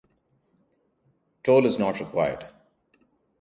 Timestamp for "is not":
1.67-1.99